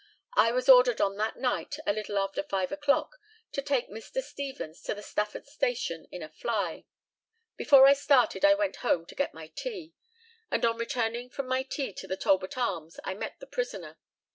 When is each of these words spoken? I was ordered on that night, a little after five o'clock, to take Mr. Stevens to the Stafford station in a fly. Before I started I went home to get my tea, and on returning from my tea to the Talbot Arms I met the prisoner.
I 0.33 0.51
was 0.51 0.67
ordered 0.67 0.99
on 0.99 1.17
that 1.17 1.37
night, 1.37 1.77
a 1.85 1.93
little 1.93 2.17
after 2.17 2.41
five 2.41 2.71
o'clock, 2.71 3.17
to 3.51 3.61
take 3.61 3.87
Mr. 3.91 4.23
Stevens 4.23 4.81
to 4.81 4.95
the 4.95 5.03
Stafford 5.03 5.45
station 5.45 6.07
in 6.11 6.23
a 6.23 6.29
fly. 6.29 6.85
Before 7.55 7.85
I 7.85 7.93
started 7.93 8.43
I 8.43 8.55
went 8.55 8.77
home 8.77 9.05
to 9.05 9.13
get 9.13 9.31
my 9.35 9.49
tea, 9.49 9.93
and 10.49 10.65
on 10.65 10.77
returning 10.79 11.29
from 11.29 11.45
my 11.47 11.61
tea 11.61 11.93
to 11.93 12.07
the 12.07 12.17
Talbot 12.17 12.57
Arms 12.57 12.99
I 13.03 13.13
met 13.13 13.39
the 13.39 13.45
prisoner. 13.45 13.99